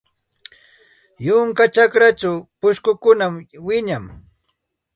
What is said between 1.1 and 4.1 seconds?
Yunka chakrachaw pushkukunam wiñan.